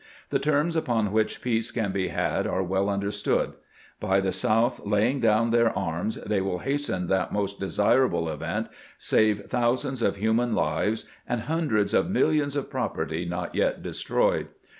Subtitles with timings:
[0.31, 3.53] The terms upon which peace can be had are well understood.
[3.99, 9.45] By the South laying down their arms they will hasten that most desirable event, save
[9.45, 14.47] thousands of human lives, and hun dreds of millions of property not yet destroyed.